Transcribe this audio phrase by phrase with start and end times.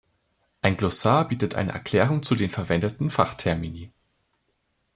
[0.63, 3.91] Ein Glossar bietet eine Erklärung zu den verwendeten Fachtermini.